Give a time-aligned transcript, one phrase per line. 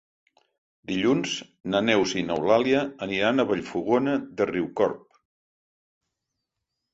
[0.91, 1.33] Dilluns
[1.73, 5.21] na Neus i n'Eulàlia aniran a Vallfogona de Riucorb.